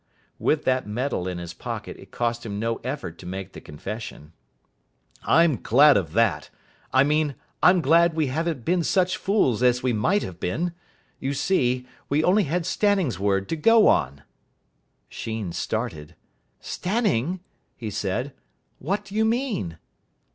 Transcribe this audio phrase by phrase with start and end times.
[0.39, 4.33] With that medal in his pocket it cost him no effort to make the confession.
[5.21, 6.49] "I'm glad of that.
[6.91, 10.73] I mean, I'm glad we haven't been such fools as we might have been.
[11.19, 14.23] You see, we only had Stanning's word to go on."
[15.07, 16.15] Sheen started.
[16.59, 17.39] "Stanning!"
[17.75, 18.33] he said.
[18.79, 19.77] "What do you mean?"